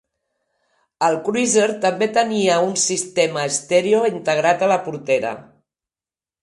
El 1.07 1.17
Cruiser 1.27 1.67
també 1.83 2.09
tenia 2.15 2.57
un 2.71 2.73
sistema 2.85 3.47
estèreo 3.53 4.01
integrat 4.13 4.63
a 4.69 4.73
la 4.75 4.81
portera. 4.89 5.37